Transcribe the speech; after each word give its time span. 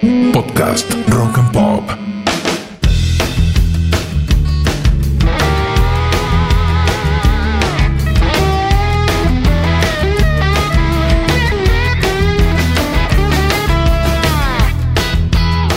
Podcast 0.00 0.90
Rock 1.08 1.36
and 1.36 1.52
Pop. 1.52 1.90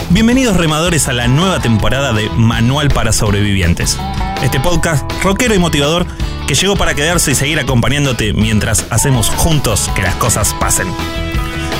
Bienvenidos 0.08 0.56
remadores 0.56 1.08
a 1.08 1.12
la 1.12 1.28
nueva 1.28 1.60
temporada 1.60 2.14
de 2.14 2.30
Manual 2.30 2.88
para 2.88 3.12
Sobrevivientes. 3.12 3.98
Este 4.42 4.58
podcast 4.58 5.04
rockero 5.22 5.54
y 5.54 5.58
motivador 5.58 6.06
que 6.46 6.54
llegó 6.54 6.76
para 6.76 6.94
quedarse 6.94 7.32
y 7.32 7.34
seguir 7.34 7.60
acompañándote 7.60 8.32
mientras 8.32 8.86
hacemos 8.88 9.28
juntos 9.28 9.90
que 9.94 10.00
las 10.00 10.14
cosas 10.14 10.54
pasen. 10.54 10.86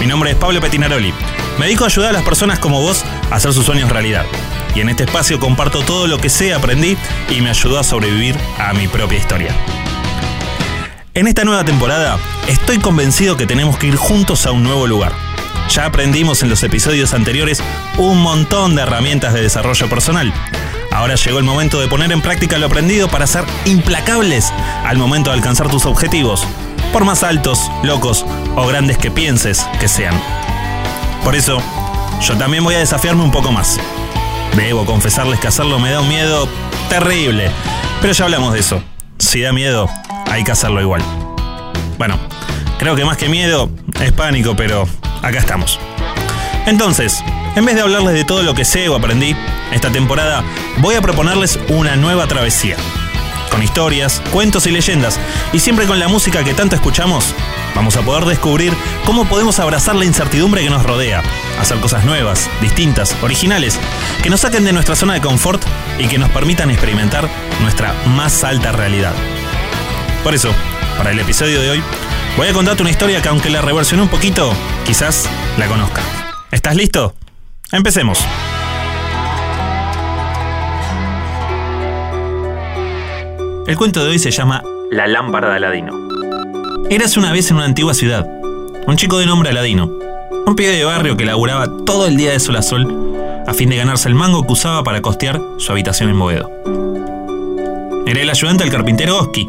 Mi 0.01 0.07
nombre 0.07 0.31
es 0.31 0.37
Pablo 0.37 0.61
Petinaroli. 0.61 1.13
Me 1.59 1.67
dedico 1.67 1.85
a 1.85 1.87
ayudar 1.87 2.11
a 2.11 2.13
las 2.13 2.23
personas 2.23 2.59
como 2.59 2.81
vos 2.81 3.05
a 3.31 3.37
hacer 3.37 3.53
sus 3.53 3.65
sueños 3.65 3.91
realidad. 3.91 4.25
Y 4.75 4.81
en 4.81 4.89
este 4.89 5.05
espacio 5.05 5.39
comparto 5.39 5.83
todo 5.83 6.07
lo 6.07 6.19
que 6.19 6.29
sé, 6.29 6.53
aprendí 6.53 6.97
y 7.31 7.41
me 7.41 7.51
ayudó 7.51 7.79
a 7.79 7.85
sobrevivir 7.85 8.37
a 8.59 8.73
mi 8.73 8.89
propia 8.89 9.19
historia. 9.19 9.55
En 11.15 11.29
esta 11.29 11.45
nueva 11.45 11.65
temporada 11.65 12.19
estoy 12.49 12.79
convencido 12.79 13.37
que 13.37 13.47
tenemos 13.47 13.79
que 13.79 13.87
ir 13.87 13.97
juntos 13.97 14.47
a 14.47 14.51
un 14.51 14.65
nuevo 14.65 14.87
lugar. 14.87 15.13
Ya 15.71 15.87
aprendimos 15.87 16.43
en 16.43 16.51
los 16.51 16.63
episodios 16.65 17.15
anteriores 17.15 17.63
un 17.97 18.21
montón 18.21 18.75
de 18.75 18.83
herramientas 18.83 19.33
de 19.33 19.43
desarrollo 19.43 19.89
personal. 19.89 20.33
Ahora 20.91 21.15
llegó 21.15 21.39
el 21.39 21.45
momento 21.45 21.81
de 21.81 21.89
poner 21.89 22.13
en 22.13 22.21
práctica 22.21 22.59
lo 22.59 22.67
aprendido 22.67 23.09
para 23.09 23.27
ser 23.27 23.45
implacables 23.65 24.53
al 24.85 24.99
momento 24.99 25.31
de 25.31 25.37
alcanzar 25.37 25.69
tus 25.69 25.87
objetivos, 25.87 26.47
por 26.95 27.05
más 27.05 27.25
altos, 27.25 27.73
locos 27.83 28.25
o 28.55 28.69
grandes 28.69 28.97
que 28.99 29.11
pienses 29.11 29.67
que 29.81 29.89
sean. 29.89 30.15
Por 31.25 31.35
eso, 31.35 31.61
yo 32.21 32.39
también 32.39 32.63
voy 32.63 32.77
a 32.77 32.79
desafiarme 32.79 33.25
un 33.25 33.33
poco 33.33 33.51
más. 33.51 33.81
Debo 34.55 34.87
confesarles 34.87 35.41
que 35.41 35.49
hacerlo 35.49 35.81
me 35.81 35.91
da 35.91 36.03
un 36.03 36.09
miedo 36.09 36.49
terrible, 36.89 37.51
pero 38.01 38.13
ya 38.13 38.27
hablamos 38.27 38.53
de 38.53 38.61
eso. 38.61 38.81
Si 39.19 39.41
da 39.41 39.53
miedo, 39.53 39.91
hay 40.31 40.45
que 40.45 40.53
hacerlo 40.53 40.81
igual. 40.81 41.03
Bueno, 41.99 42.17
creo 42.79 42.95
que 42.95 43.05
más 43.05 43.17
que 43.17 43.29
miedo 43.29 43.69
es 44.01 44.13
pánico, 44.13 44.55
pero 44.55 44.87
acá 45.21 45.41
estamos. 45.41 45.81
Entonces, 46.65 47.25
en 47.57 47.65
vez 47.65 47.75
de 47.75 47.81
hablarles 47.81 48.15
de 48.15 48.25
todo 48.25 48.45
lo 48.45 48.55
que 48.55 48.65
sé 48.65 48.89
o 48.89 48.95
aprendí, 48.95 49.35
esta 49.73 49.91
temporada 49.91 50.45
voy 50.77 50.95
a 50.95 51.03
proponerles 51.03 51.59
una 51.71 51.97
nueva 51.97 52.29
travesía. 52.29 52.77
Con 53.55 53.63
historias, 53.63 54.21
cuentos 54.33 54.67
y 54.67 54.73
leyendas, 54.73 55.21
y 55.53 55.61
siempre 55.61 55.87
con 55.87 56.01
la 56.01 56.09
música 56.09 56.43
que 56.43 56.55
tanto 56.55 56.75
escuchamos, 56.75 57.37
vamos 57.77 57.97
a 57.97 58.03
poder 58.03 58.25
descubrir 58.25 58.75
cómo 59.05 59.27
podemos 59.27 59.61
abrazar 59.61 59.95
la 59.95 60.05
incertidumbre 60.05 60.65
que 60.65 60.71
nos 60.71 60.83
rodea, 60.83 61.23
hacer 61.61 61.79
cosas 61.79 62.05
nuevas, 62.05 62.51
distintas, 62.61 63.17
originales, 63.23 63.79
que 64.25 64.29
nos 64.29 64.41
saquen 64.41 64.65
de 64.65 64.73
nuestra 64.73 64.97
zona 64.97 65.15
de 65.15 65.21
confort 65.21 65.63
y 66.01 66.09
que 66.09 66.19
nos 66.19 66.31
permitan 66.31 66.69
experimentar 66.73 67.29
nuestra 67.61 67.95
más 68.07 68.43
alta 68.43 68.73
realidad. 68.73 69.15
Por 70.25 70.35
eso, 70.35 70.53
para 70.99 71.13
el 71.13 71.21
episodio 71.21 71.61
de 71.61 71.71
hoy, 71.71 71.83
voy 72.37 72.49
a 72.49 72.53
contarte 72.53 72.83
una 72.83 72.91
historia 72.91 73.23
que 73.23 73.29
aunque 73.29 73.51
la 73.51 73.63
reversioné 73.63 74.03
un 74.03 74.09
poquito, 74.09 74.53
quizás 74.85 75.29
la 75.59 75.69
conozca. 75.69 76.03
¿Estás 76.51 76.75
listo? 76.75 77.15
Empecemos. 77.71 78.19
El 83.67 83.79
cuento 83.79 84.05
de 84.05 84.11
hoy 84.11 84.19
se 84.19 84.31
llama 84.31 84.63
La 84.91 85.07
lámpara 85.07 85.49
de 85.49 85.57
Aladino. 85.57 85.93
Eras 86.91 87.17
una 87.17 87.33
vez 87.33 87.51
en 87.51 87.57
una 87.57 87.65
antigua 87.65 87.95
ciudad, 87.95 88.27
un 88.87 88.97
chico 88.97 89.19
de 89.19 89.25
nombre 89.25 89.49
Aladino, 89.49 89.91
un 90.47 90.55
pibe 90.55 90.77
de 90.77 90.85
barrio 90.85 91.17
que 91.17 91.25
laburaba 91.25 91.67
todo 91.87 92.07
el 92.07 92.19
día 92.19 92.33
de 92.33 92.41
sol 92.41 92.57
a 92.57 92.63
sol 92.63 93.43
a 93.47 93.55
fin 93.55 93.71
de 93.71 93.77
ganarse 93.77 94.09
el 94.09 94.15
mango 94.15 94.47
que 94.47 94.53
usaba 94.53 94.85
para 94.85 95.01
costear 95.01 95.41
su 95.57 95.73
habitación 95.73 96.11
en 96.11 96.19
Boedo. 96.19 96.51
Era 98.07 98.21
el 98.21 98.29
ayudante 98.29 98.65
del 98.65 98.73
carpintero 98.73 99.19
Oski, 99.19 99.49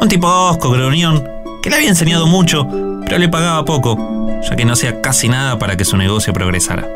un 0.00 0.08
tipo 0.08 0.26
osco, 0.26 0.70
gruñón, 0.70 1.26
que 1.62 1.70
le 1.70 1.76
había 1.76 1.88
enseñado 1.88 2.26
mucho, 2.26 2.68
pero 3.06 3.16
le 3.16 3.30
pagaba 3.30 3.64
poco, 3.64 4.38
ya 4.42 4.54
que 4.54 4.66
no 4.66 4.74
hacía 4.74 5.00
casi 5.00 5.30
nada 5.30 5.58
para 5.58 5.78
que 5.78 5.86
su 5.86 5.96
negocio 5.96 6.34
progresara. 6.34 6.86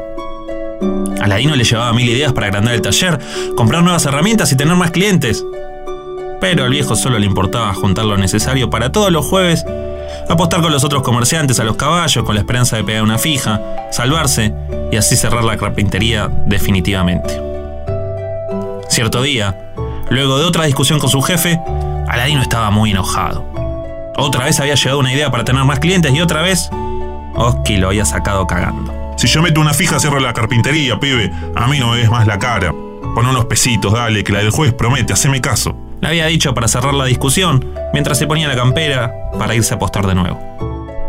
Aladino 1.23 1.57
le 1.57 1.65
llevaba 1.65 1.95
mil 1.95 2.07
ideas 2.07 2.35
para 2.35 2.49
agrandar 2.49 2.75
el 2.75 2.83
taller, 2.83 3.19
comprar 3.57 3.83
nuevas 3.83 4.05
herramientas 4.05 4.53
y 4.53 4.57
tener 4.57 4.77
más 4.77 4.91
clientes. 4.91 5.43
Pero 6.45 6.65
al 6.65 6.71
viejo 6.71 6.95
solo 6.95 7.19
le 7.19 7.25
importaba 7.25 7.73
juntar 7.73 8.05
lo 8.05 8.19
necesario 8.19 8.69
para 8.69 8.93
todos 8.93 9.11
los 9.11 9.25
jueves, 9.25 9.65
apostar 10.29 10.61
con 10.61 10.73
los 10.73 10.85
otros 10.85 11.03
comerciantes 11.03 11.59
a 11.59 11.65
los 11.65 11.77
caballos 11.77 12.23
con 12.23 12.35
la 12.35 12.43
esperanza 12.43 12.77
de 12.77 12.85
pegar 12.85 13.03
una 13.03 13.17
fija, 13.17 13.63
salvarse 13.91 14.53
y 14.93 14.97
así 14.97 15.17
cerrar 15.17 15.43
la 15.43 15.57
carpintería 15.57 16.29
definitivamente. 16.45 17.41
Cierto 18.91 19.23
día, 19.23 19.73
luego 20.11 20.39
de 20.39 20.45
otra 20.45 20.67
discusión 20.67 20.99
con 20.99 21.09
su 21.09 21.23
jefe, 21.23 21.59
Aladino 22.09 22.43
estaba 22.43 22.71
muy 22.71 22.91
enojado. 22.91 23.43
Otra 24.19 24.45
vez 24.45 24.61
había 24.61 24.75
llegado 24.75 24.99
una 24.99 25.15
idea 25.15 25.31
para 25.31 25.45
tener 25.45 25.65
más 25.65 25.79
clientes 25.79 26.13
y 26.13 26.21
otra 26.21 26.43
vez 26.43 26.69
Oski 27.37 27.79
lo 27.79 27.87
había 27.87 28.05
sacado 28.05 28.47
cagando. 28.47 29.15
Si 29.17 29.29
yo 29.29 29.41
meto 29.41 29.63
una 29.63 29.73
fija, 29.73 29.99
cierro 29.99 30.21
la 30.21 30.35
carpintería, 30.35 31.01
pibe. 31.01 31.33
A 31.57 31.67
mí 31.69 31.79
no 31.79 31.93
me 31.93 31.97
ves 31.97 32.11
más 32.11 32.27
la 32.27 32.39
cara. 32.39 32.71
Pon 32.71 33.27
unos 33.27 33.47
pesitos, 33.47 33.95
dale, 33.95 34.23
que 34.23 34.33
la 34.35 34.41
del 34.41 34.51
juez 34.51 34.75
promete, 34.75 35.15
haceme 35.15 35.41
caso. 35.41 35.75
Le 36.05 36.11
había 36.11 36.27
dicho 36.27 36.53
para 36.53 36.69
cerrar 36.69 36.93
la 36.93 37.07
discusión, 37.07 37.65
mientras 37.95 38.19
se 38.19 38.27
ponía 38.27 38.47
la 38.47 38.55
campera 38.55 39.11
para 39.39 39.55
irse 39.55 39.73
a 39.73 39.79
apostar 39.79 40.07
de 40.07 40.15
nuevo. 40.15 40.39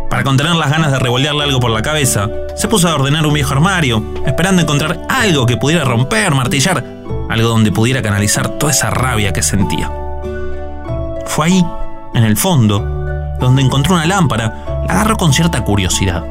Para 0.10 0.24
contener 0.24 0.56
las 0.56 0.72
ganas 0.72 0.90
de 0.90 1.00
revolverle 1.00 1.44
algo 1.44 1.60
por 1.60 1.72
la 1.72 1.82
cabeza, 1.82 2.30
se 2.56 2.70
puso 2.70 2.88
a 2.88 2.96
ordenar 2.96 3.28
un 3.28 3.34
viejo 3.34 3.52
armario, 3.52 4.02
esperando 4.26 4.62
encontrar 4.62 5.02
algo 5.10 5.46
que 5.46 5.58
pudiera 5.58 5.84
romper, 5.84 6.34
martillar, 6.34 6.82
algo 7.30 7.50
donde 7.50 7.74
pudiera 7.74 8.02
canalizar 8.02 8.48
toda 8.58 8.72
esa 8.72 8.90
rabia 8.90 9.34
que 9.34 9.44
sentía. 9.44 9.92
Fue 11.26 11.48
ahí, 11.48 11.66
en 12.14 12.24
el 12.24 12.38
fondo, 12.38 12.80
donde 13.38 13.64
encontró 13.64 13.96
una 13.96 14.06
lámpara, 14.06 14.86
la 14.88 14.94
agarró 14.94 15.18
con 15.18 15.34
cierta 15.34 15.66
curiosidad. 15.66 16.24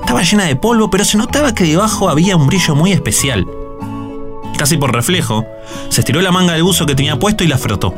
Estaba 0.00 0.24
llena 0.24 0.46
de 0.46 0.56
polvo, 0.56 0.90
pero 0.90 1.04
se 1.04 1.16
notaba 1.16 1.54
que 1.54 1.62
debajo 1.62 2.08
había 2.08 2.36
un 2.36 2.48
brillo 2.48 2.74
muy 2.74 2.90
especial. 2.90 3.46
Casi 4.58 4.76
por 4.76 4.92
reflejo, 4.92 5.46
se 5.88 6.00
estiró 6.00 6.20
la 6.20 6.32
manga 6.32 6.52
del 6.52 6.64
buzo 6.64 6.84
que 6.84 6.96
tenía 6.96 7.16
puesto 7.16 7.44
y 7.44 7.46
la 7.46 7.58
frotó. 7.58 7.94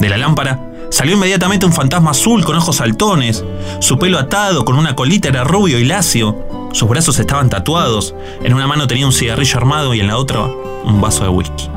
De 0.00 0.08
la 0.08 0.16
lámpara 0.16 0.58
salió 0.90 1.14
inmediatamente 1.14 1.66
un 1.66 1.74
fantasma 1.74 2.12
azul 2.12 2.44
con 2.46 2.56
ojos 2.56 2.76
saltones, 2.76 3.44
su 3.80 3.98
pelo 3.98 4.18
atado 4.18 4.64
con 4.64 4.78
una 4.78 4.96
colita 4.96 5.28
era 5.28 5.44
rubio 5.44 5.78
y 5.78 5.84
lacio, 5.84 6.70
sus 6.72 6.88
brazos 6.88 7.18
estaban 7.18 7.50
tatuados, 7.50 8.14
en 8.42 8.54
una 8.54 8.66
mano 8.66 8.86
tenía 8.86 9.04
un 9.04 9.12
cigarrillo 9.12 9.58
armado 9.58 9.92
y 9.92 10.00
en 10.00 10.06
la 10.06 10.16
otra 10.16 10.40
un 10.44 10.98
vaso 10.98 11.24
de 11.24 11.28
whisky. 11.28 11.68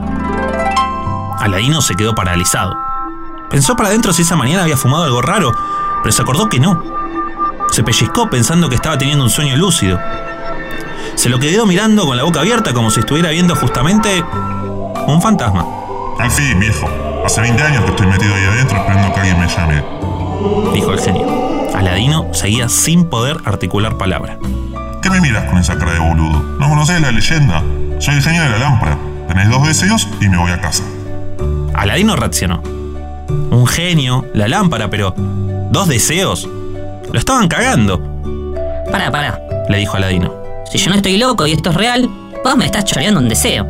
Aladino 1.39 1.81
se 1.81 1.95
quedó 1.95 2.15
paralizado. 2.15 2.77
Pensó 3.49 3.75
para 3.75 3.89
adentro 3.89 4.13
si 4.13 4.21
esa 4.21 4.37
mañana 4.37 4.63
había 4.63 4.77
fumado 4.77 5.03
algo 5.03 5.21
raro, 5.21 5.51
pero 6.01 6.13
se 6.13 6.21
acordó 6.21 6.47
que 6.47 6.61
no. 6.61 6.81
Se 7.69 7.83
pellizcó 7.83 8.29
pensando 8.29 8.69
que 8.69 8.75
estaba 8.75 8.97
teniendo 8.97 9.25
un 9.25 9.29
sueño 9.29 9.57
lúcido. 9.57 9.99
Se 11.15 11.29
lo 11.29 11.39
quedó 11.39 11.65
mirando 11.65 12.05
con 12.05 12.17
la 12.17 12.23
boca 12.23 12.39
abierta 12.39 12.73
como 12.73 12.89
si 12.89 12.99
estuviera 12.99 13.29
viendo 13.29 13.55
justamente 13.55 14.23
un 15.07 15.21
fantasma. 15.21 15.65
Al 16.19 16.31
fin, 16.31 16.59
viejo. 16.59 16.89
Hace 17.25 17.41
20 17.41 17.61
años 17.63 17.83
que 17.83 17.91
estoy 17.91 18.07
metido 18.07 18.33
ahí 18.33 18.43
adentro 18.43 18.77
esperando 18.77 19.13
que 19.13 19.19
alguien 19.19 19.39
me 19.39 19.47
llame. 19.47 19.83
Dijo 20.73 20.91
el 20.91 20.99
genio. 20.99 21.27
Aladino 21.75 22.33
seguía 22.33 22.69
sin 22.69 23.05
poder 23.05 23.37
articular 23.45 23.97
palabra. 23.97 24.37
¿Qué 25.01 25.09
me 25.09 25.21
miras 25.21 25.45
con 25.45 25.57
esa 25.57 25.77
cara 25.77 25.93
de 25.93 25.99
boludo? 25.99 26.39
¿No 26.59 26.69
conocés 26.69 27.01
la 27.01 27.11
leyenda? 27.11 27.63
Soy 27.99 28.15
el 28.15 28.21
genio 28.21 28.43
de 28.43 28.49
la 28.49 28.57
lámpara. 28.57 28.97
Tenés 29.27 29.49
dos 29.49 29.67
deseos 29.67 30.07
y 30.19 30.29
me 30.29 30.37
voy 30.37 30.51
a 30.51 30.61
casa. 30.61 30.83
Aladino 31.73 32.15
reaccionó. 32.15 32.61
Un 33.51 33.65
genio, 33.67 34.25
la 34.33 34.47
lámpara, 34.47 34.89
pero 34.89 35.13
dos 35.15 35.87
deseos. 35.87 36.47
Lo 37.11 37.19
estaban 37.19 37.47
cagando. 37.47 38.01
Para, 38.91 39.11
para. 39.11 39.39
Le 39.69 39.77
dijo 39.77 39.97
Aladino. 39.97 40.40
Si 40.71 40.77
yo 40.77 40.89
no 40.89 40.95
estoy 40.95 41.17
loco 41.17 41.45
y 41.45 41.51
esto 41.51 41.71
es 41.71 41.75
real, 41.75 42.09
vos 42.45 42.55
me 42.55 42.65
estás 42.65 42.85
choreando 42.85 43.19
un 43.19 43.27
deseo. 43.27 43.67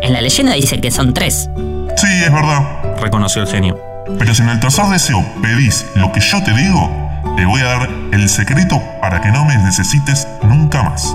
En 0.00 0.12
la 0.12 0.20
leyenda 0.20 0.52
dice 0.52 0.80
que 0.80 0.92
son 0.92 1.12
tres. 1.12 1.50
Sí, 1.96 2.06
es 2.06 2.32
verdad. 2.32 2.62
Reconoció 3.00 3.42
el 3.42 3.48
genio. 3.48 3.76
Pero 4.16 4.32
si 4.32 4.42
en 4.42 4.50
el 4.50 4.60
tercer 4.60 4.84
deseo 4.86 5.26
pedís 5.42 5.84
lo 5.96 6.12
que 6.12 6.20
yo 6.20 6.40
te 6.44 6.52
digo, 6.52 6.88
te 7.36 7.44
voy 7.44 7.60
a 7.62 7.64
dar 7.64 7.90
el 8.12 8.28
secreto 8.28 8.80
para 9.00 9.20
que 9.20 9.32
no 9.32 9.44
me 9.44 9.58
necesites 9.58 10.28
nunca 10.44 10.84
más. 10.84 11.12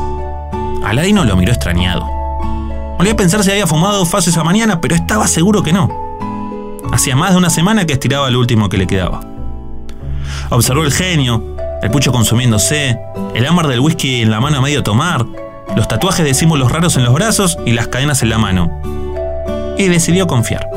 Aladino 0.83 1.23
lo 1.23 1.38
miró 1.38 1.53
extrañado. 1.53 2.05
Volvió 2.97 3.13
a 3.13 3.15
pensar 3.15 3.41
si 3.45 3.51
había 3.51 3.67
fumado 3.67 4.05
fácil 4.05 4.33
esa 4.33 4.44
mañana, 4.44 4.81
pero 4.81 4.95
estaba 4.95 5.27
seguro 5.27 5.63
que 5.63 5.71
no. 5.71 5.89
Hacía 6.91 7.15
más 7.15 7.31
de 7.31 7.38
una 7.38 7.50
semana 7.50 7.85
que 7.85 7.94
estiraba 7.94 8.29
lo 8.29 8.39
último 8.39 8.67
que 8.67 8.77
le 8.77 8.85
quedaba. 8.85 9.21
Observó 10.50 10.83
el 10.83 10.91
genio, 10.91 11.50
el 11.81 11.91
pucho 11.91 12.11
consumiéndose, 12.11 12.99
el 13.33 13.45
ámbar 13.45 13.67
del 13.67 13.79
whisky 13.79 14.21
en 14.21 14.31
la 14.31 14.39
mano 14.39 14.57
a 14.57 14.61
medio 14.61 14.83
tomar, 14.83 15.25
los 15.75 15.87
tatuajes 15.87 16.25
de 16.25 16.33
símbolos 16.33 16.71
raros 16.71 16.95
en 16.97 17.03
los 17.03 17.13
brazos 17.13 17.57
y 17.65 17.71
las 17.71 17.87
cadenas 17.87 18.21
en 18.21 18.29
la 18.29 18.37
mano. 18.37 18.71
Y 19.77 19.87
decidió 19.87 20.27
confiar. 20.27 20.69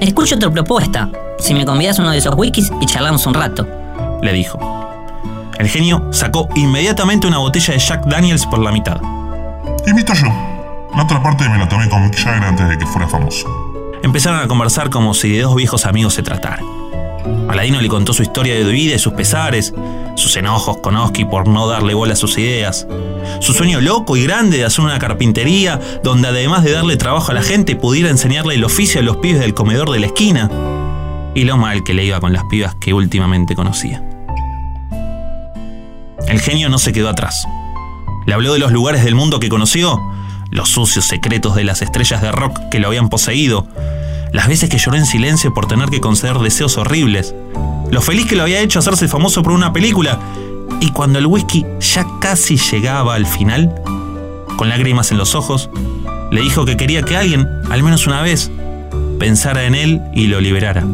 Escucho 0.00 0.38
tu 0.38 0.50
propuesta. 0.50 1.10
Si 1.38 1.54
me 1.54 1.66
convidas 1.66 1.98
uno 1.98 2.10
de 2.10 2.18
esos 2.18 2.34
whiskies 2.36 2.70
y 2.80 2.86
charlamos 2.86 3.26
un 3.26 3.34
rato. 3.34 3.66
Le 4.22 4.32
dijo. 4.32 4.58
El 5.58 5.68
genio 5.68 6.08
sacó 6.10 6.48
inmediatamente 6.54 7.26
una 7.26 7.38
botella 7.38 7.74
de 7.74 7.80
Jack 7.80 8.06
Daniels 8.06 8.46
por 8.46 8.60
la 8.60 8.72
mitad. 8.72 8.98
Invito 9.86 10.14
yo. 10.14 10.26
La 10.96 11.04
otra 11.04 11.22
parte 11.22 11.48
me 11.48 11.58
la 11.58 11.68
tomé 11.68 11.88
con 11.88 12.02
Mick 12.02 12.16
Jagger 12.16 12.42
antes 12.42 12.68
de 12.68 12.78
que 12.78 12.86
fuera 12.86 13.06
famoso. 13.06 13.46
Empezaron 14.02 14.40
a 14.40 14.48
conversar 14.48 14.88
como 14.88 15.12
si 15.12 15.30
de 15.32 15.42
dos 15.42 15.54
viejos 15.54 15.84
amigos 15.84 16.14
se 16.14 16.22
tratara. 16.22 16.62
Aladino 17.48 17.80
le 17.80 17.88
contó 17.88 18.12
su 18.12 18.22
historia 18.22 18.54
de 18.54 18.64
vida 18.64 18.94
y 18.94 18.98
sus 18.98 19.12
pesares, 19.12 19.74
sus 20.14 20.36
enojos 20.36 20.78
con 20.78 20.96
Oski 20.96 21.24
por 21.24 21.48
no 21.48 21.66
darle 21.66 21.94
bola 21.94 22.12
a 22.12 22.16
sus 22.16 22.38
ideas, 22.38 22.86
su 23.40 23.52
sueño 23.52 23.80
loco 23.80 24.16
y 24.16 24.22
grande 24.22 24.58
de 24.58 24.64
hacer 24.64 24.84
una 24.84 24.98
carpintería 24.98 25.80
donde 26.02 26.28
además 26.28 26.64
de 26.64 26.72
darle 26.72 26.96
trabajo 26.96 27.32
a 27.32 27.34
la 27.34 27.42
gente 27.42 27.76
pudiera 27.76 28.10
enseñarle 28.10 28.54
el 28.54 28.64
oficio 28.64 29.00
a 29.00 29.04
los 29.04 29.16
pibes 29.18 29.40
del 29.40 29.54
comedor 29.54 29.90
de 29.90 30.00
la 30.00 30.06
esquina, 30.06 30.50
y 31.34 31.44
lo 31.44 31.56
mal 31.56 31.84
que 31.84 31.94
le 31.94 32.04
iba 32.04 32.20
con 32.20 32.32
las 32.32 32.44
pibas 32.44 32.74
que 32.76 32.92
últimamente 32.92 33.54
conocía. 33.54 34.02
El 36.26 36.40
genio 36.40 36.68
no 36.68 36.78
se 36.78 36.92
quedó 36.92 37.08
atrás. 37.08 37.46
Le 38.26 38.34
habló 38.34 38.52
de 38.52 38.58
los 38.58 38.72
lugares 38.72 39.04
del 39.04 39.14
mundo 39.14 39.40
que 39.40 39.48
conoció, 39.48 40.00
los 40.50 40.68
sucios 40.68 41.04
secretos 41.04 41.54
de 41.54 41.64
las 41.64 41.82
estrellas 41.82 42.22
de 42.22 42.32
rock 42.32 42.58
que 42.70 42.78
lo 42.78 42.88
habían 42.88 43.08
poseído, 43.08 43.66
las 44.32 44.48
veces 44.48 44.68
que 44.68 44.78
lloró 44.78 44.96
en 44.96 45.06
silencio 45.06 45.52
por 45.52 45.66
tener 45.66 45.88
que 45.88 46.00
conceder 46.00 46.38
deseos 46.38 46.76
horribles, 46.78 47.34
lo 47.90 48.00
feliz 48.00 48.26
que 48.26 48.36
lo 48.36 48.42
había 48.42 48.60
hecho 48.60 48.78
hacerse 48.78 49.08
famoso 49.08 49.42
por 49.42 49.52
una 49.52 49.72
película, 49.72 50.18
y 50.80 50.92
cuando 50.92 51.18
el 51.18 51.26
whisky 51.26 51.66
ya 51.80 52.06
casi 52.20 52.56
llegaba 52.56 53.14
al 53.14 53.26
final, 53.26 53.74
con 54.56 54.68
lágrimas 54.68 55.10
en 55.10 55.18
los 55.18 55.34
ojos, 55.34 55.70
le 56.30 56.42
dijo 56.42 56.64
que 56.64 56.76
quería 56.76 57.02
que 57.02 57.16
alguien, 57.16 57.48
al 57.70 57.82
menos 57.82 58.06
una 58.06 58.22
vez, 58.22 58.50
pensara 59.18 59.64
en 59.64 59.74
él 59.74 60.00
y 60.14 60.26
lo 60.26 60.40
liberara. 60.40 60.84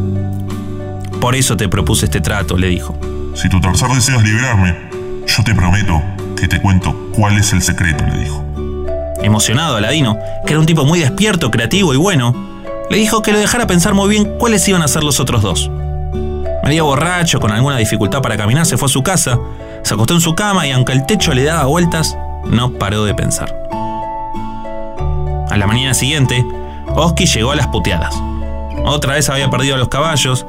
Por 1.21 1.35
eso 1.35 1.57
te 1.57 1.69
propuse 1.69 2.07
este 2.07 2.21
trato, 2.21 2.57
le 2.57 2.69
dijo. 2.69 2.99
Si 3.35 3.49
tu 3.49 3.61
tercer 3.61 3.89
deseo 3.91 4.19
es 4.19 4.25
liberarme, 4.25 4.77
yo 5.27 5.45
te 5.45 5.55
prometo 5.55 6.03
que 6.37 6.49
te 6.49 6.61
cuento 6.61 6.95
cuál 7.13 7.39
es 7.39 7.53
el 7.53 7.63
secreto, 7.63 8.05
le 8.07 8.19
dijo. 8.19 8.45
Emocionado, 9.23 9.77
Aladino, 9.77 10.19
que 10.47 10.53
era 10.53 10.61
un 10.61 10.67
tipo 10.67 10.85
muy 10.85 11.01
despierto, 11.01 11.51
creativo 11.51 11.93
y 11.93 11.97
bueno, 11.97 12.56
le 12.91 12.97
dijo 12.97 13.23
que 13.23 13.33
lo 13.33 13.39
dejara 13.39 13.67
pensar 13.67 13.95
muy 13.95 14.09
bien 14.09 14.37
cuáles 14.39 14.67
iban 14.69 14.83
a 14.83 14.89
ser 14.89 15.03
los 15.03 15.21
otros 15.21 15.43
dos. 15.43 15.71
Medio 16.63 16.85
borracho, 16.85 17.41
con 17.41 17.53
alguna 17.53 17.77
dificultad 17.77 18.23
para 18.23 18.37
caminar, 18.37 18.67
se 18.67 18.77
fue 18.77 18.87
a 18.87 18.89
su 18.89 19.03
casa, 19.03 19.39
se 19.83 19.95
acostó 19.95 20.15
en 20.15 20.21
su 20.21 20.35
cama 20.35 20.67
y 20.67 20.73
aunque 20.73 20.93
el 20.93 21.07
techo 21.07 21.33
le 21.33 21.45
daba 21.45 21.65
vueltas, 21.67 22.17
no 22.45 22.73
paró 22.73 23.05
de 23.05 23.15
pensar. 23.15 23.55
A 25.49 25.57
la 25.57 25.67
mañana 25.67 25.95
siguiente, 25.95 26.45
Oski 26.95 27.27
llegó 27.27 27.53
a 27.53 27.57
las 27.57 27.69
puteadas. 27.69 28.21
Otra 28.85 29.15
vez 29.15 29.29
había 29.29 29.49
perdido 29.51 29.77
a 29.77 29.79
los 29.79 29.89
caballos, 29.89 30.45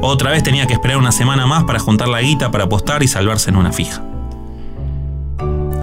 otra 0.00 0.30
vez 0.30 0.42
tenía 0.42 0.66
que 0.66 0.72
esperar 0.72 0.96
una 0.96 1.12
semana 1.12 1.46
más 1.46 1.64
para 1.64 1.78
juntar 1.78 2.08
la 2.08 2.20
guita 2.20 2.50
para 2.50 2.64
apostar 2.64 3.02
y 3.02 3.08
salvarse 3.08 3.50
en 3.50 3.56
una 3.56 3.72
fija. 3.72 4.02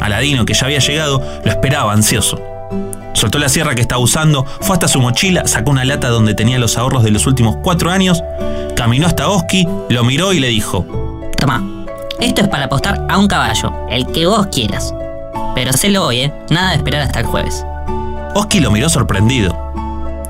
Aladino, 0.01 0.45
que 0.45 0.53
ya 0.53 0.65
había 0.65 0.79
llegado, 0.79 1.21
lo 1.43 1.51
esperaba 1.51 1.93
ansioso. 1.93 2.39
Soltó 3.17 3.39
la 3.39 3.49
sierra 3.49 3.73
que 3.73 3.81
estaba 3.81 3.99
usando, 3.99 4.45
fue 4.61 4.75
hasta 4.75 4.87
su 4.87 5.01
mochila, 5.01 5.47
sacó 5.47 5.71
una 5.71 5.83
lata 5.83 6.09
donde 6.09 6.35
tenía 6.35 6.59
los 6.59 6.77
ahorros 6.77 7.03
de 7.03 7.09
los 7.09 7.25
últimos 7.25 7.55
cuatro 7.63 7.89
años, 7.89 8.21
caminó 8.75 9.07
hasta 9.07 9.27
Oski, 9.27 9.67
lo 9.89 10.03
miró 10.03 10.33
y 10.33 10.39
le 10.39 10.49
dijo: 10.49 10.85
Toma, 11.35 11.63
esto 12.19 12.41
es 12.41 12.47
para 12.47 12.65
apostar 12.65 13.07
a 13.09 13.17
un 13.17 13.27
caballo, 13.27 13.73
el 13.89 14.05
que 14.05 14.27
vos 14.27 14.45
quieras. 14.51 14.93
Pero 15.55 15.71
hacelo 15.71 16.05
hoy, 16.05 16.19
¿eh? 16.19 16.33
Nada 16.51 16.69
de 16.69 16.75
esperar 16.75 17.01
hasta 17.01 17.21
el 17.21 17.25
jueves. 17.25 17.65
Oski 18.35 18.59
lo 18.59 18.69
miró 18.69 18.87
sorprendido. 18.87 19.57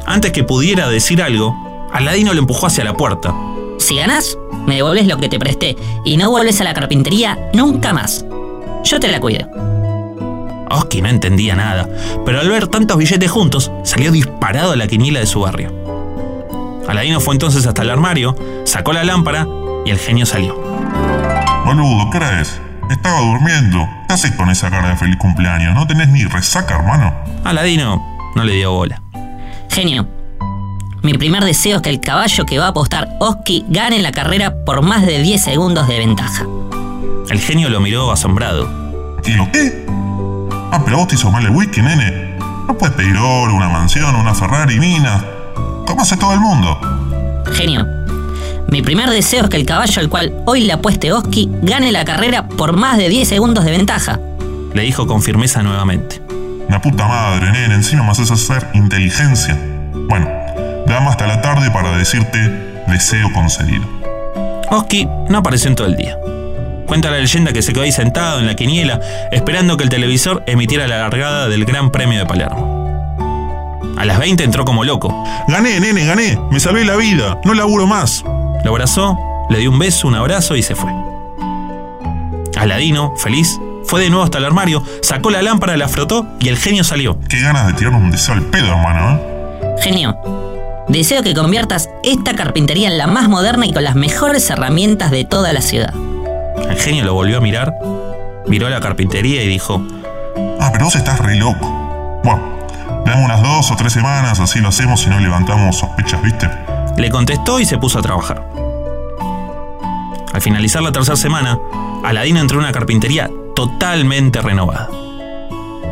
Antes 0.06 0.32
que 0.32 0.46
pudiera 0.46 0.88
decir 0.88 1.22
algo, 1.22 1.54
Aladino 1.92 2.34
lo 2.34 2.40
empujó 2.40 2.68
hacia 2.68 2.86
la 2.86 2.94
puerta. 2.94 3.36
Si 3.80 3.98
ganás, 3.98 4.38
me 4.66 4.76
devolves 4.76 5.08
lo 5.08 5.18
que 5.18 5.28
te 5.28 5.40
presté 5.40 5.76
y 6.06 6.16
no 6.16 6.30
vuelves 6.30 6.62
a 6.62 6.64
la 6.64 6.74
carpintería 6.74 7.38
nunca 7.52 7.92
más. 7.92 8.24
Yo 8.86 8.98
te 9.02 9.10
la 9.10 9.20
cuido. 9.20 9.67
Oski 10.88 11.02
no 11.02 11.10
entendía 11.10 11.54
nada, 11.54 11.90
pero 12.26 12.40
al 12.40 12.48
ver 12.50 12.68
tantos 12.68 12.98
billetes 12.98 13.30
juntos, 13.30 13.72
salió 13.84 14.10
disparado 14.10 14.72
a 14.72 14.78
la 14.78 14.88
quiniela 14.88 15.20
de 15.20 15.26
su 15.26 15.42
barrio. 15.42 15.74
Aladino 16.88 17.20
fue 17.20 17.36
entonces 17.36 17.68
hasta 17.68 17.82
el 17.82 17.90
armario, 17.90 18.38
sacó 18.64 18.94
la 18.94 19.04
lámpara 19.04 19.46
y 19.86 19.90
el 19.90 20.00
genio 20.00 20.26
salió. 20.26 20.56
Boludo, 21.66 22.10
¿qué 22.10 22.18
hora 22.18 22.40
es? 22.40 22.62
Estaba 22.90 23.20
durmiendo. 23.20 23.86
¿Qué 24.08 24.14
haces 24.14 24.32
con 24.32 24.50
esa 24.50 24.70
cara 24.70 24.88
de 24.88 24.96
feliz 24.96 25.18
cumpleaños? 25.18 25.76
¿No 25.76 25.86
tenés 25.86 26.08
ni 26.08 26.24
resaca, 26.24 26.78
hermano? 26.78 27.14
Aladino 27.44 28.02
no 28.34 28.44
le 28.46 28.54
dio 28.54 28.72
bola. 28.72 29.02
Genio, 29.70 30.08
mi 31.04 31.16
primer 31.16 31.44
deseo 31.44 31.78
es 31.78 31.82
que 31.82 31.90
el 31.90 32.00
caballo 32.00 32.46
que 32.46 32.60
va 32.60 32.68
a 32.68 32.70
apostar 32.70 33.10
Oski 33.20 33.66
gane 33.68 34.00
la 34.00 34.14
carrera 34.14 34.64
por 34.64 34.82
más 34.84 35.06
de 35.06 35.22
10 35.22 35.44
segundos 35.44 35.86
de 35.90 36.00
ventaja. 36.00 36.46
El 37.30 37.40
genio 37.42 37.70
lo 37.70 37.82
miró 37.82 38.10
asombrado. 38.10 38.70
¿Y 39.26 39.34
lo 39.34 39.52
qué? 39.52 39.97
Ah, 40.72 40.82
pero 40.84 40.98
vos 40.98 41.08
te 41.08 41.16
hizo 41.16 41.32
mal 41.32 41.46
el 41.46 41.52
whisky, 41.52 41.82
nene. 41.82 42.38
No 42.68 42.78
puedes 42.78 42.96
pedir 42.96 43.16
oro, 43.16 43.56
una 43.56 43.70
mansión, 43.70 44.14
una 44.16 44.34
Ferrari, 44.34 44.80
mina. 44.80 45.24
¿Cómo 45.86 46.02
hace 46.02 46.18
todo 46.18 46.34
el 46.34 46.40
mundo? 46.42 46.78
Genio, 47.54 47.86
mi 48.70 48.82
primer 48.82 49.10
deseo 49.10 49.46
es 49.46 49.50
que 49.50 49.56
el 49.56 49.66
caballo 49.66 50.02
al 50.02 50.10
cual 50.10 50.34
hoy 50.46 50.62
le 50.62 50.74
apueste 50.74 51.14
Oski 51.14 51.50
gane 51.62 51.94
la 51.94 52.04
carrera 52.04 52.48
por 52.50 52.76
más 52.76 52.98
de 52.98 53.08
10 53.08 53.28
segundos 53.28 53.64
de 53.64 53.72
ventaja. 53.72 54.20
Le 54.74 54.82
dijo 54.82 55.08
con 55.08 55.22
firmeza 55.22 55.64
nuevamente. 55.64 56.22
La 56.70 56.82
puta 56.82 57.08
madre, 57.08 57.50
nene, 57.52 57.76
encima 57.76 58.04
me 58.04 58.12
haces 58.12 58.30
hacer 58.30 58.68
inteligencia. 58.74 59.58
Bueno, 60.10 60.28
dame 60.86 61.08
hasta 61.08 61.28
la 61.28 61.42
tarde 61.42 61.72
para 61.72 61.98
decirte 61.98 62.38
deseo 62.88 63.32
concedido. 63.32 63.86
Oski 64.70 65.08
no 65.30 65.38
apareció 65.38 65.70
en 65.70 65.76
todo 65.76 65.88
el 65.88 65.96
día. 65.96 66.18
Cuenta 66.88 67.12
la 67.12 67.18
leyenda 67.18 67.54
que 67.54 67.62
se 67.62 67.74
quedó 67.74 67.84
ahí 67.84 67.92
sentado 67.92 68.40
en 68.40 68.48
la 68.48 68.56
quiniela, 68.56 69.00
esperando 69.32 69.78
que 69.78 69.84
el 69.84 69.90
televisor 69.90 70.44
emitiera 70.48 70.88
la 70.88 71.00
largada 71.00 71.48
del 71.50 71.66
Gran 71.66 71.92
Premio 71.92 72.20
de 72.20 72.26
Palermo. 72.26 72.78
A 73.98 74.06
las 74.06 74.20
20 74.20 74.44
entró 74.44 74.64
como 74.64 74.84
loco. 74.84 75.24
Gané, 75.48 75.80
nene, 75.80 76.06
gané. 76.06 76.40
Me 76.52 76.60
salvé 76.60 76.86
la 76.86 76.96
vida. 76.96 77.40
No 77.44 77.54
laburo 77.54 77.88
más. 77.88 78.24
Lo 78.64 78.72
abrazó, 78.72 79.18
le 79.50 79.60
dio 79.60 79.72
un 79.72 79.80
beso, 79.80 80.08
un 80.08 80.16
abrazo 80.16 80.56
y 80.56 80.64
se 80.64 80.76
fue. 80.76 80.92
Aladino, 82.56 83.14
feliz, 83.18 83.60
fue 83.86 84.02
de 84.02 84.10
nuevo 84.10 84.24
hasta 84.24 84.38
el 84.38 84.46
armario, 84.46 84.84
sacó 85.02 85.30
la 85.30 85.42
lámpara, 85.42 85.78
la 85.78 85.88
frotó 85.88 86.28
y 86.40 86.50
el 86.50 86.58
genio 86.58 86.84
salió. 86.84 87.20
Qué 87.30 87.40
ganas 87.40 87.68
de 87.68 87.74
tirarnos 87.74 88.02
un 88.02 88.12
deseo 88.12 88.36
al 88.36 88.44
pedo, 88.44 88.68
hermano, 88.68 89.12
¿eh? 89.12 89.76
Genio, 89.82 90.18
deseo 90.88 91.22
que 91.24 91.34
conviertas 91.34 91.90
esta 92.04 92.36
carpintería 92.36 92.88
en 92.88 92.98
la 92.98 93.08
más 93.08 93.30
moderna 93.30 93.66
y 93.66 93.74
con 93.74 93.84
las 93.84 93.96
mejores 93.96 94.50
herramientas 94.50 95.12
de 95.12 95.24
toda 95.24 95.54
la 95.54 95.62
ciudad. 95.62 95.94
El 96.70 96.78
genio 96.78 97.04
lo 97.06 97.14
volvió 97.14 97.38
a 97.38 97.42
mirar, 97.42 97.74
miró 98.48 98.70
la 98.70 98.80
carpintería 98.80 99.44
y 99.44 99.48
dijo, 99.48 99.82
Ah, 100.60 100.70
pero 100.72 100.86
vos 100.86 100.96
estás 100.96 101.20
re 101.20 101.36
loco. 101.36 102.22
Bueno, 102.24 102.42
dame 103.06 103.24
unas 103.24 103.42
dos 103.42 103.72
o 103.72 103.76
tres 103.76 103.94
semanas, 103.94 104.40
así 104.40 104.60
lo 104.60 104.70
hacemos 104.70 105.06
y 105.06 105.10
no 105.10 105.20
levantamos 105.20 105.78
sospechas, 105.78 106.22
¿viste? 106.22 106.50
Le 106.98 107.10
contestó 107.10 107.60
y 107.60 107.66
se 107.66 107.78
puso 107.78 108.00
a 108.00 108.02
trabajar. 108.02 108.44
Al 110.34 110.42
finalizar 110.42 110.82
la 110.82 110.92
tercera 110.92 111.16
semana, 111.16 111.58
Aladino 112.04 112.40
entró 112.40 112.58
en 112.58 112.66
una 112.66 112.72
carpintería 112.72 113.30
totalmente 113.56 114.42
renovada. 114.42 114.90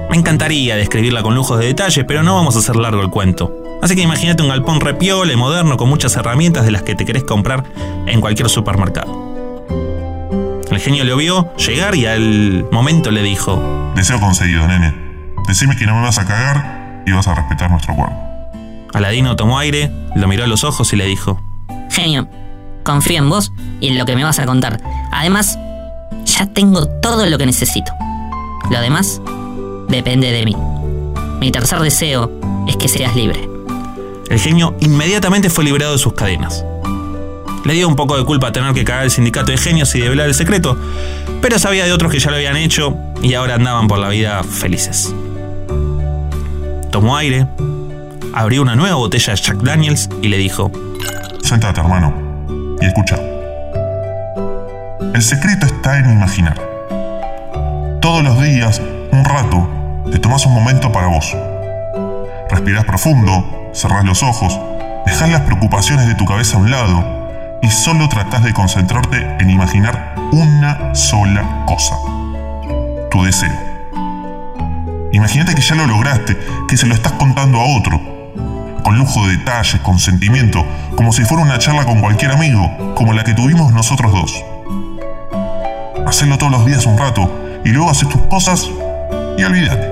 Me 0.10 0.18
encantaría 0.18 0.76
describirla 0.76 1.24
con 1.24 1.34
lujos 1.34 1.60
de 1.60 1.66
detalle, 1.66 2.04
pero 2.04 2.22
no 2.22 2.36
vamos 2.36 2.56
a 2.56 2.60
hacer 2.60 2.76
largo 2.76 3.02
el 3.02 3.10
cuento. 3.10 3.52
Así 3.82 3.96
que 3.96 4.02
imagínate 4.02 4.44
un 4.44 4.50
galpón 4.50 4.82
repiole, 4.82 5.36
moderno, 5.36 5.78
con 5.78 5.90
muchas 5.90 6.16
herramientas 6.16 6.66
de 6.66 6.72
las 6.72 6.84
que 6.84 6.96
te 6.96 7.06
querés 7.06 7.24
comprar 7.24 7.64
en 8.06 8.22
cualquier 8.22 8.50
supermercado. 8.50 9.25
El 10.76 10.82
genio 10.82 11.06
lo 11.06 11.16
vio 11.16 11.56
llegar 11.56 11.96
y 11.96 12.06
al 12.06 12.68
momento 12.70 13.10
le 13.10 13.24
dijo: 13.24 13.94
Deseo 13.96 14.20
conseguido, 14.20 14.68
nene. 14.68 14.94
Decime 15.48 15.78
que 15.78 15.86
no 15.86 15.96
me 15.96 16.02
vas 16.02 16.18
a 16.20 16.26
cagar 16.26 17.02
y 17.08 17.14
vas 17.14 17.30
a 17.30 17.34
respetar 17.34 17.72
nuestro 17.72 17.94
acuerdo. 17.94 18.14
Aladino 18.94 19.38
tomó 19.38 19.58
aire, 19.58 19.90
lo 20.16 20.28
miró 20.28 20.44
a 20.44 20.48
los 20.48 20.66
ojos 20.66 20.92
y 20.92 20.98
le 20.98 21.06
dijo: 21.06 21.40
Genio, 21.90 22.28
confío 22.84 23.20
en 23.20 23.30
vos 23.30 23.54
y 23.80 23.88
en 23.88 23.98
lo 23.98 24.06
que 24.06 24.18
me 24.18 24.26
vas 24.26 24.38
a 24.40 24.46
contar. 24.46 24.82
Además, 25.14 25.58
ya 26.26 26.46
tengo 26.48 26.88
todo 27.00 27.26
lo 27.26 27.38
que 27.38 27.46
necesito. 27.46 27.94
Lo 28.70 28.82
demás 28.82 29.22
depende 29.88 30.30
de 30.34 30.44
mí. 30.44 30.58
Mi 31.40 31.52
tercer 31.52 31.80
deseo 31.80 32.30
es 32.68 32.76
que 32.76 32.90
seas 32.90 33.16
libre. 33.16 33.48
El 34.30 34.40
genio 34.40 34.76
inmediatamente 34.82 35.50
fue 35.50 35.64
liberado 35.64 35.94
de 35.94 36.00
sus 36.00 36.12
cadenas. 36.12 36.66
Le 37.66 37.74
dio 37.74 37.88
un 37.88 37.96
poco 37.96 38.16
de 38.16 38.24
culpa 38.24 38.52
tener 38.52 38.76
que 38.76 38.86
cagar 38.86 39.06
el 39.06 39.12
sindicato 39.12 39.52
de 39.52 39.58
genios 39.58 39.94
y 39.96 40.00
develar 40.00 40.28
el 40.28 40.36
secreto, 40.36 40.78
pero 41.42 41.58
sabía 41.58 41.86
de 41.86 41.94
otros 41.94 42.12
que 42.12 42.20
ya 42.20 42.30
lo 42.30 42.38
habían 42.38 42.58
hecho 42.58 42.96
y 43.24 43.34
ahora 43.34 43.56
andaban 43.56 43.88
por 43.88 43.98
la 43.98 44.10
vida 44.10 44.44
felices. 44.44 45.12
Tomó 46.92 47.18
aire, 47.18 47.48
abrió 48.36 48.62
una 48.62 48.76
nueva 48.76 48.98
botella 48.98 49.34
de 49.34 49.42
Jack 49.42 49.58
Daniels 49.58 50.10
y 50.22 50.28
le 50.28 50.38
dijo: 50.38 50.72
Sentate, 51.42 51.82
hermano, 51.82 52.14
y 52.80 52.86
escucha. 52.86 53.20
El 55.16 55.24
secreto 55.24 55.66
está 55.66 55.98
en 55.98 56.12
imaginar. 56.12 56.62
Todos 58.00 58.24
los 58.24 58.40
días, 58.44 58.80
un 59.12 59.26
rato, 59.26 59.68
te 60.12 60.20
tomas 60.20 60.46
un 60.46 60.54
momento 60.54 60.92
para 60.92 61.08
vos. 61.08 61.36
Respirás 62.52 62.86
profundo, 62.86 63.72
cerrás 63.74 64.06
los 64.06 64.22
ojos, 64.22 64.56
dejás 65.08 65.32
las 65.32 65.42
preocupaciones 65.42 66.06
de 66.06 66.14
tu 66.14 66.26
cabeza 66.26 66.58
a 66.58 66.60
un 66.60 66.70
lado 66.70 67.15
y 67.66 67.72
solo 67.72 68.08
tratás 68.08 68.44
de 68.44 68.54
concentrarte 68.54 69.38
en 69.40 69.50
imaginar 69.50 70.14
una 70.32 70.94
sola 70.94 71.66
cosa. 71.66 71.96
Tu 73.10 73.24
deseo. 73.24 73.52
Imagínate 75.12 75.56
que 75.56 75.62
ya 75.62 75.74
lo 75.74 75.88
lograste, 75.88 76.38
que 76.68 76.78
se 76.78 76.86
lo 76.86 76.94
estás 76.94 77.14
contando 77.14 77.60
a 77.60 77.66
otro. 77.66 78.00
Con 78.84 79.00
lujo 79.00 79.26
de 79.26 79.38
detalles, 79.38 79.82
con 79.82 79.98
sentimiento, 79.98 80.64
como 80.96 81.12
si 81.12 81.26
fuera 81.26 81.42
una 81.42 81.58
charla 81.58 81.86
con 81.86 82.02
cualquier 82.02 82.34
amigo, 82.34 82.94
como 82.94 83.14
la 83.14 83.24
que 83.24 83.34
tuvimos 83.34 83.74
nosotros 83.74 84.12
dos. 84.12 84.46
Hacelo 86.06 86.38
todos 86.38 86.52
los 86.52 86.68
días 86.68 86.86
un 86.86 87.00
rato 87.00 87.62
y 87.66 87.70
luego 87.70 87.90
haces 87.90 88.10
tus 88.10 88.22
cosas 88.28 88.70
y 89.40 89.44
olvídate. 89.44 89.90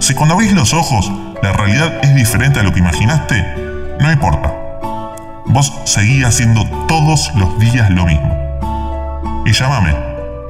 Si 0.00 0.12
cuando 0.14 0.34
abrís 0.34 0.52
los 0.54 0.74
ojos 0.74 1.08
la 1.40 1.52
realidad 1.52 2.00
es 2.02 2.16
diferente 2.16 2.58
a 2.58 2.64
lo 2.64 2.72
que 2.72 2.80
imaginaste, 2.80 3.44
no 4.00 4.10
importa. 4.10 4.61
Vos 5.46 5.72
seguí 5.84 6.22
haciendo 6.22 6.64
todos 6.88 7.30
los 7.36 7.58
días 7.58 7.90
lo 7.90 8.06
mismo. 8.06 9.42
Y 9.44 9.52
llámame 9.52 9.94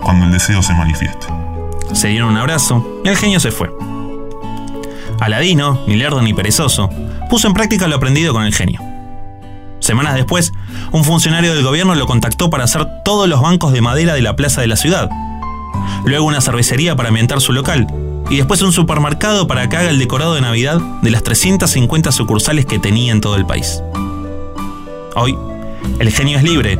cuando 0.02 0.26
el 0.26 0.32
deseo 0.32 0.62
se 0.62 0.74
manifieste. 0.74 1.26
Se 1.92 2.08
dieron 2.08 2.30
un 2.30 2.36
abrazo 2.36 3.00
y 3.04 3.08
el 3.08 3.16
genio 3.16 3.40
se 3.40 3.50
fue. 3.50 3.70
Aladino, 5.20 5.80
ni 5.86 5.96
lerdo 5.96 6.20
ni 6.20 6.34
perezoso, 6.34 6.90
puso 7.30 7.46
en 7.46 7.54
práctica 7.54 7.86
lo 7.86 7.96
aprendido 7.96 8.32
con 8.32 8.44
el 8.44 8.54
genio. 8.54 8.80
Semanas 9.78 10.14
después, 10.14 10.52
un 10.92 11.04
funcionario 11.04 11.54
del 11.54 11.64
gobierno 11.64 11.94
lo 11.94 12.06
contactó 12.06 12.50
para 12.50 12.64
hacer 12.64 12.86
todos 13.04 13.28
los 13.28 13.40
bancos 13.40 13.72
de 13.72 13.80
madera 13.80 14.14
de 14.14 14.22
la 14.22 14.36
plaza 14.36 14.60
de 14.60 14.68
la 14.68 14.76
ciudad. 14.76 15.10
Luego 16.04 16.26
una 16.26 16.40
cervecería 16.40 16.96
para 16.96 17.08
ambientar 17.08 17.40
su 17.40 17.52
local. 17.52 17.86
Y 18.30 18.36
después 18.36 18.62
un 18.62 18.72
supermercado 18.72 19.46
para 19.46 19.68
que 19.68 19.76
haga 19.76 19.90
el 19.90 19.98
decorado 19.98 20.34
de 20.34 20.40
Navidad 20.40 20.80
de 21.02 21.10
las 21.10 21.22
350 21.22 22.12
sucursales 22.12 22.66
que 22.66 22.78
tenía 22.78 23.12
en 23.12 23.20
todo 23.20 23.36
el 23.36 23.44
país. 23.44 23.82
Hoy, 25.14 25.36
el 25.98 26.10
genio 26.10 26.38
es 26.38 26.44
libre. 26.44 26.78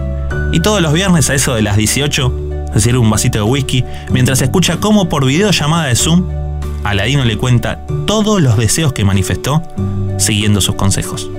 Y 0.52 0.60
todos 0.60 0.80
los 0.80 0.92
viernes 0.92 1.28
a 1.30 1.34
eso 1.34 1.54
de 1.54 1.62
las 1.62 1.76
18, 1.76 2.32
se 2.72 2.80
sirve 2.80 2.98
un 2.98 3.10
vasito 3.10 3.38
de 3.38 3.44
whisky 3.44 3.84
mientras 4.10 4.40
escucha 4.40 4.78
cómo 4.78 5.08
por 5.08 5.26
videollamada 5.26 5.86
de 5.86 5.96
Zoom, 5.96 6.28
Aladino 6.84 7.24
le 7.24 7.36
cuenta 7.36 7.80
todos 8.06 8.40
los 8.40 8.56
deseos 8.56 8.92
que 8.92 9.04
manifestó 9.04 9.62
siguiendo 10.18 10.60
sus 10.60 10.74
consejos. 10.74 11.30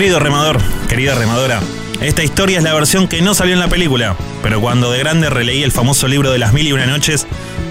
Querido 0.00 0.18
remador, 0.18 0.58
querida 0.88 1.14
remadora, 1.14 1.60
esta 2.00 2.24
historia 2.24 2.56
es 2.56 2.64
la 2.64 2.72
versión 2.72 3.06
que 3.06 3.20
no 3.20 3.34
salió 3.34 3.52
en 3.52 3.60
la 3.60 3.68
película, 3.68 4.16
pero 4.42 4.58
cuando 4.58 4.90
de 4.90 4.98
grande 4.98 5.28
releí 5.28 5.62
el 5.62 5.72
famoso 5.72 6.08
libro 6.08 6.32
de 6.32 6.38
las 6.38 6.54
mil 6.54 6.66
y 6.66 6.72
una 6.72 6.86
noches, 6.86 7.26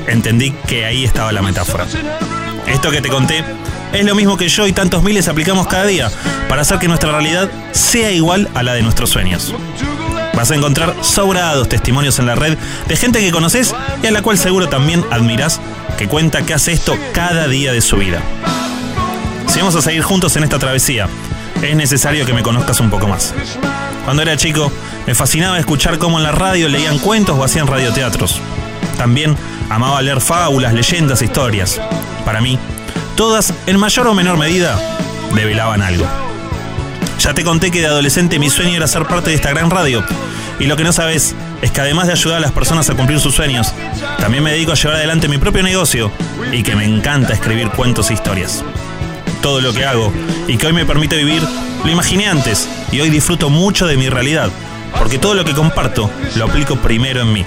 entendí 0.06 0.52
que 0.68 0.86
ahí 0.86 1.06
estaba 1.06 1.32
la 1.32 1.42
metáfora. 1.42 1.88
Esto 2.68 2.92
que 2.92 3.02
te 3.02 3.10
conté 3.10 3.44
es 3.94 4.06
lo 4.06 4.14
mismo 4.14 4.38
que 4.38 4.48
yo 4.48 4.68
y 4.68 4.74
tantos 4.74 5.02
miles 5.02 5.28
aplicamos 5.28 5.66
cada 5.66 5.88
día 5.88 6.12
para 6.48 6.62
hacer 6.62 6.78
que 6.78 6.88
nuestra 6.88 7.12
realidad 7.12 7.50
sea 7.72 8.12
igual 8.12 8.48
a 8.54 8.62
la 8.62 8.74
de 8.74 8.84
nuestros 8.84 9.10
sueños. 9.10 9.52
Vas 10.36 10.52
a 10.52 10.56
encontrar 10.56 10.98
sobrados 11.02 11.68
testimonios 11.68 12.20
en 12.20 12.28
la 12.28 12.36
red 12.36 12.60
de 12.88 12.96
gente 12.96 13.22
que 13.22 13.32
conoces 13.32 13.74
y 14.04 14.06
a 14.06 14.12
la 14.12 14.22
cual 14.22 14.38
seguro 14.38 14.70
también 14.70 15.04
admiras, 15.10 15.60
que 15.98 16.08
cuenta 16.08 16.44
que 16.44 16.54
hace 16.54 16.74
esto 16.74 16.96
cada 17.12 17.48
día 17.48 17.74
de 17.74 17.82
su 17.82 17.98
vida. 17.98 18.22
Si 19.48 19.58
vamos 19.58 19.74
a 19.74 19.82
seguir 19.82 20.04
juntos 20.04 20.36
en 20.36 20.44
esta 20.44 20.60
travesía, 20.60 21.10
es 21.62 21.76
necesario 21.76 22.26
que 22.26 22.34
me 22.34 22.44
conozcas 22.44 22.80
un 22.80 22.90
poco 22.90 23.08
más. 23.08 23.34
Cuando 24.06 24.24
era 24.24 24.38
chico, 24.38 24.72
me 25.06 25.16
fascinaba 25.16 25.60
escuchar 25.60 25.98
cómo 25.98 26.18
en 26.18 26.24
la 26.24 26.32
radio 26.32 26.70
leían 26.70 27.00
cuentos 27.00 27.38
o 27.38 27.44
hacían 27.44 27.68
radioteatros. 27.68 28.40
También 28.98 29.36
amaba 29.70 30.02
leer 30.02 30.22
fábulas, 30.22 30.74
leyendas, 30.74 31.22
historias. 31.22 31.80
Para 32.26 32.42
mí, 32.42 32.58
todas, 33.16 33.54
en 33.66 33.78
mayor 33.78 34.08
o 34.08 34.14
menor 34.14 34.38
medida, 34.38 34.80
develaban 35.36 35.82
algo. 35.82 36.06
Ya 37.20 37.34
te 37.34 37.44
conté 37.44 37.72
que 37.72 37.82
de 37.82 37.88
adolescente 37.88 38.40
mi 38.40 38.50
sueño 38.50 38.78
era 38.78 38.88
ser 38.88 39.06
parte 39.06 39.30
de 39.30 39.36
esta 39.36 39.50
gran 39.50 39.70
radio. 39.70 40.04
Y 40.60 40.66
lo 40.66 40.76
que 40.76 40.84
no 40.84 40.94
sabes 40.94 41.36
es 41.62 41.72
que 41.72 41.82
además 41.82 42.08
de 42.08 42.14
ayudar 42.14 42.38
a 42.38 42.42
las 42.42 42.52
personas 42.52 42.90
a 42.90 42.96
cumplir 42.96 43.20
sus 43.20 43.36
sueños, 43.36 43.74
también 44.20 44.44
me 44.44 44.52
dedico 44.52 44.72
a 44.72 44.76
llevar 44.76 44.98
adelante 44.98 45.28
mi 45.28 45.38
propio 45.38 45.64
negocio 45.64 46.12
y 46.52 46.64
que 46.64 46.76
me 46.76 46.86
encanta 46.86 47.34
escribir 47.34 47.70
cuentos 47.70 48.10
e 48.10 48.14
historias. 48.14 48.64
Todo 49.42 49.62
lo 49.62 49.74
que 49.74 49.86
hago 49.86 50.12
y 50.48 50.58
que 50.58 50.68
hoy 50.68 50.74
me 50.74 50.86
permite 50.86 51.16
vivir, 51.16 51.42
lo 51.84 51.92
imaginé 51.92 52.28
antes 52.28 52.68
y 52.92 53.00
hoy 53.00 53.10
disfruto 53.10 53.50
mucho 53.50 53.88
de 53.88 53.98
mi 53.98 54.10
realidad, 54.10 54.50
porque 54.98 55.18
todo 55.18 55.34
lo 55.34 55.46
que 55.46 55.54
comparto 55.54 56.10
lo 56.36 56.46
aplico 56.46 56.76
primero 56.76 57.22
en 57.22 57.32
mí. 57.32 57.46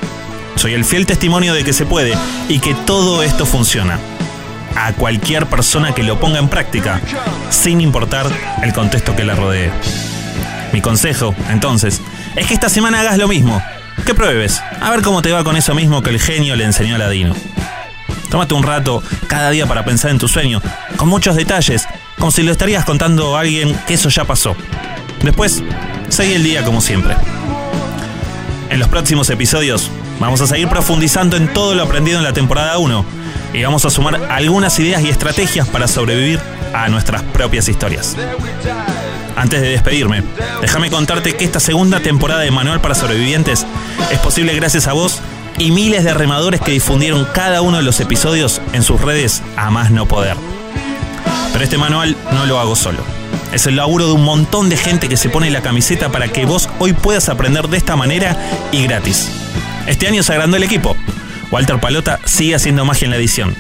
Soy 0.57 0.75
el 0.75 0.85
fiel 0.85 1.07
testimonio 1.07 1.55
de 1.55 1.65
que 1.65 1.73
se 1.73 1.87
puede 1.87 2.15
y 2.49 2.59
que 2.61 2.75
todo 2.75 3.23
esto 3.23 3.47
funciona. 3.47 3.99
A 4.75 4.93
cualquier 4.95 5.47
persona 5.47 5.95
que 5.95 6.03
lo 6.03 6.19
ponga 6.19 6.39
en 6.39 6.49
práctica, 6.49 7.01
sin 7.51 7.81
importar 7.81 8.27
el 8.63 8.73
contexto 8.73 9.15
que 9.15 9.25
la 9.25 9.35
rodee. 9.35 9.71
Mi 10.73 10.81
consejo, 10.81 11.35
entonces, 11.51 12.01
es 12.37 12.47
que 12.47 12.55
esta 12.55 12.71
semana 12.71 13.01
hagas 13.01 13.19
lo 13.19 13.29
mismo. 13.29 13.63
Que 14.07 14.15
pruebes, 14.15 14.63
a 14.81 14.91
ver 14.91 15.03
cómo 15.03 15.21
te 15.21 15.33
va 15.33 15.45
con 15.45 15.57
eso 15.57 15.75
mismo 15.75 16.03
que 16.03 16.11
el 16.11 16.21
genio 16.21 16.57
le 16.57 16.65
enseñó 16.65 16.95
a 16.95 16.99
Ladino. 16.99 17.35
Tómate 18.33 18.55
un 18.55 18.63
rato 18.63 19.03
cada 19.27 19.51
día 19.51 19.67
para 19.67 19.85
pensar 19.85 20.11
en 20.11 20.17
tu 20.17 20.27
sueño, 20.27 20.63
con 20.97 21.07
muchos 21.07 21.37
detalles, 21.37 21.87
como 22.19 22.31
si 22.31 22.43
lo 22.43 22.51
estarías 22.51 22.83
contando 22.83 23.37
a 23.37 23.41
alguien 23.41 23.79
que 23.87 23.93
eso 23.93 24.09
ya 24.09 24.25
pasó. 24.25 24.57
Después, 25.23 25.63
seguí 26.09 26.33
el 26.33 26.43
día 26.43 26.65
como 26.65 26.81
siempre. 26.81 27.15
En 28.71 28.79
los 28.79 28.89
próximos 28.89 29.29
episodios, 29.29 29.91
vamos 30.19 30.41
a 30.41 30.47
seguir 30.47 30.67
profundizando 30.69 31.37
en 31.37 31.53
todo 31.53 31.75
lo 31.75 31.83
aprendido 31.83 32.17
en 32.17 32.25
la 32.25 32.33
temporada 32.33 32.79
1 32.79 33.05
y 33.53 33.63
vamos 33.65 33.85
a 33.85 33.91
sumar 33.91 34.15
algunas 34.31 34.79
ideas 34.79 35.03
y 35.03 35.11
estrategias 35.11 35.69
para 35.69 35.87
sobrevivir 35.87 36.41
a 36.73 36.89
nuestras 36.89 37.23
propias 37.23 37.69
historias. 37.69 38.17
Antes 39.37 39.61
de 39.61 39.69
despedirme, 39.69 40.23
déjame 40.63 40.91
contarte 40.91 41.37
que 41.37 41.45
esta 41.45 41.61
segunda 41.61 42.01
temporada 42.01 42.41
de 42.41 42.51
Manual 42.51 42.81
para 42.81 42.95
Sobrevivientes 42.95 43.67
es 44.11 44.19
posible 44.21 44.55
gracias 44.55 44.87
a 44.87 44.95
vos 44.95 45.21
y 45.59 45.71
miles 45.71 46.05
de 46.05 46.15
remadores 46.15 46.61
que 46.61 46.73
difundieron 46.73 47.27
cada 47.33 47.63
uno 47.63 47.79
de 47.79 47.83
los 47.83 48.01
episodios 48.01 48.61
en 48.73 48.83
sus 48.83 49.01
redes 49.01 49.43
a 49.57 49.71
más 49.71 49.91
no 49.91 50.07
poder. 50.07 50.37
Pero 51.53 51.65
este 51.65 51.79
manual 51.79 52.17
no 52.33 52.47
lo 52.47 52.59
hago 52.59 52.77
solo. 52.77 53.05
Es 53.53 53.67
el 53.67 53.77
laburo 53.77 54.07
de 54.07 54.13
un 54.13 54.25
montón 54.25 54.69
de 54.69 54.77
gente 54.77 55.09
que 55.09 55.17
se 55.17 55.29
pone 55.29 55.51
la 55.51 55.61
camiseta 55.61 56.11
para 56.11 56.29
que 56.29 56.47
vos 56.47 56.69
hoy 56.79 56.95
puedas 56.95 57.29
aprender 57.29 57.69
de 57.69 57.77
esta 57.77 57.97
manera 57.97 58.37
y 58.73 58.83
gratis. 58.83 59.31
Este 59.87 60.07
año 60.07 60.23
se 60.23 60.33
agrandó 60.33 60.57
el 60.57 60.63
equipo. 60.63 60.97
Walter 61.51 61.79
Palota 61.79 62.19
sigue 62.25 62.55
haciendo 62.55 62.85
magia 62.85 63.05
en 63.05 63.11
la 63.11 63.19
edición. 63.19 63.55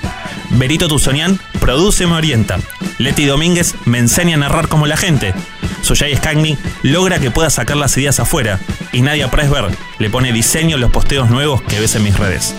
Berito 0.51 0.89
Tuzonian 0.89 1.39
produce 1.61 2.05
y 2.05 2.07
me 2.07 2.15
orienta. 2.15 2.59
Leti 2.99 3.27
Domínguez 3.27 3.75
me 3.85 3.99
enseña 3.99 4.37
a 4.37 4.39
narrar 4.41 4.69
como 4.69 4.87
la 4.87 4.97
gente. 4.97 5.35
Suyay 5.83 6.17
Scagni 6.17 6.57
logra 6.83 7.19
que 7.19 7.31
pueda 7.31 7.51
sacar 7.51 7.77
las 7.77 7.97
ideas 7.97 8.19
afuera. 8.21 8.59
Y 8.93 9.03
Nadia 9.03 9.31
Presberg 9.31 9.77
le 9.99 10.11
pone 10.11 10.33
diseño 10.33 10.77
en 10.77 10.81
los 10.81 10.91
posteos 10.91 11.31
nuevos 11.31 11.63
que 11.63 11.81
ves 11.81 11.95
en 11.95 12.05
mis 12.05 12.19
redes. 12.19 12.55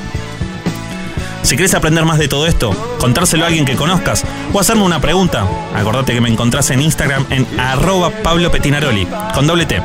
Si 1.44 1.58
querés 1.58 1.74
aprender 1.74 2.06
más 2.06 2.20
de 2.20 2.30
todo 2.30 2.48
esto, 2.48 2.72
contárselo 3.00 3.44
a 3.44 3.48
alguien 3.48 3.65
que 3.65 3.75
conozcas 3.75 4.24
o 4.53 4.60
hacerme 4.62 4.84
una 4.84 5.01
pregunta, 5.01 5.46
acordate 5.75 6.13
que 6.13 6.22
me 6.22 6.30
encontrás 6.30 6.70
en 6.72 6.82
Instagram 6.82 7.25
en 7.30 7.46
arroba 7.60 8.12
Pablo 8.12 8.50
Petinaroli, 8.50 9.06
con 9.34 9.46
doble 9.46 9.65
T. 9.65 9.82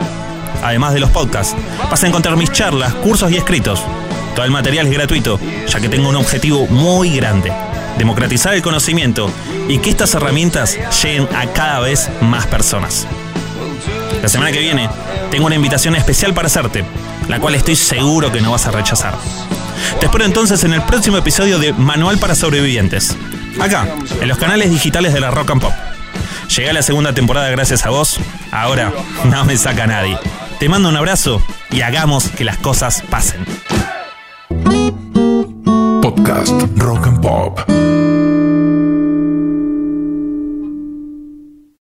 Además 0.62 0.94
de 0.94 1.00
los 1.00 1.10
podcasts, 1.10 1.56
vas 1.90 2.02
a 2.04 2.06
encontrar 2.06 2.36
mis 2.36 2.52
charlas, 2.52 2.94
cursos 2.94 3.32
y 3.32 3.36
escritos. 3.36 3.82
Todo 4.36 4.44
el 4.44 4.52
material 4.52 4.86
es 4.86 4.92
gratuito, 4.92 5.40
ya 5.66 5.80
que 5.80 5.88
tengo 5.88 6.08
un 6.08 6.16
objetivo 6.16 6.68
muy 6.68 7.16
grande, 7.16 7.52
democratizar 7.98 8.54
el 8.54 8.62
conocimiento 8.62 9.28
y 9.68 9.78
que 9.78 9.90
estas 9.90 10.14
herramientas 10.14 10.78
lleguen 11.02 11.28
a 11.34 11.46
cada 11.52 11.80
vez 11.80 12.08
más 12.20 12.46
personas. 12.46 13.06
La 14.22 14.28
semana 14.28 14.52
que 14.52 14.58
viene 14.58 14.88
tengo 15.30 15.46
una 15.46 15.54
invitación 15.54 15.94
especial 15.94 16.34
para 16.34 16.46
hacerte, 16.46 16.84
la 17.28 17.40
cual 17.40 17.54
estoy 17.54 17.76
seguro 17.76 18.32
que 18.32 18.40
no 18.40 18.50
vas 18.50 18.66
a 18.66 18.70
rechazar. 18.70 19.14
Te 20.00 20.06
espero 20.06 20.24
entonces 20.24 20.64
en 20.64 20.72
el 20.72 20.82
próximo 20.82 21.16
episodio 21.18 21.58
de 21.58 21.72
Manual 21.72 22.18
para 22.18 22.34
Sobrevivientes. 22.34 23.16
Acá, 23.60 23.86
en 24.20 24.28
los 24.28 24.38
canales 24.38 24.70
digitales 24.70 25.12
de 25.12 25.20
la 25.20 25.30
Rock 25.30 25.50
and 25.50 25.60
Pop. 25.62 25.72
Llegué 26.48 26.70
a 26.70 26.72
la 26.72 26.82
segunda 26.82 27.12
temporada 27.12 27.48
gracias 27.50 27.84
a 27.84 27.90
vos. 27.90 28.18
Ahora 28.50 28.92
no 29.24 29.44
me 29.44 29.56
saca 29.56 29.86
nadie. 29.86 30.18
Te 30.58 30.68
mando 30.68 30.88
un 30.88 30.96
abrazo 30.96 31.42
y 31.70 31.82
hagamos 31.82 32.28
que 32.30 32.44
las 32.44 32.58
cosas 32.58 33.02
pasen. 33.08 33.44
Podcast 36.00 36.62
Rock 36.76 37.06
and 37.06 37.20
Pop. 37.20 37.97